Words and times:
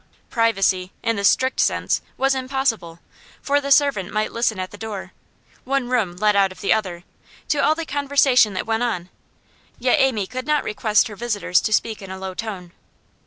Privacy, 0.31 0.91
in 1.03 1.15
the 1.15 1.23
strict 1.23 1.59
sense, 1.59 2.01
was 2.17 2.33
impossible, 2.33 2.99
for 3.39 3.61
the 3.61 3.69
servant 3.69 4.11
might 4.11 4.31
listen 4.31 4.57
at 4.59 4.71
the 4.71 4.75
door 4.79 5.11
(one 5.63 5.89
room 5.89 6.15
led 6.17 6.35
out 6.35 6.51
of 6.51 6.59
the 6.59 6.73
other) 6.73 7.03
to 7.49 7.59
all 7.59 7.75
the 7.75 7.85
conversation 7.85 8.55
that 8.55 8.65
went 8.65 8.81
on; 8.81 9.09
yet 9.77 9.99
Amy 9.99 10.25
could 10.25 10.47
not 10.47 10.63
request 10.63 11.07
her 11.07 11.15
visitors 11.15 11.61
to 11.61 11.71
speak 11.71 12.01
in 12.01 12.09
a 12.09 12.17
low 12.17 12.33
tone. 12.33 12.71